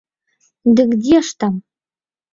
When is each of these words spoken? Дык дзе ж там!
Дык 0.79 0.89
дзе 1.03 1.17
ж 1.27 1.39
там! 1.45 1.53